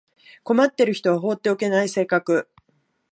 [0.43, 2.49] 困っている人は放っておけない性格